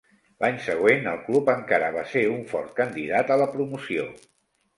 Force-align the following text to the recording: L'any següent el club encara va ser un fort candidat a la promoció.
L'any 0.43 0.55
següent 0.67 1.09
el 1.11 1.19
club 1.27 1.51
encara 1.53 1.91
va 1.97 2.05
ser 2.15 2.25
un 2.31 2.41
fort 2.55 2.73
candidat 2.81 3.31
a 3.37 3.39
la 3.45 3.49
promoció. 3.55 4.09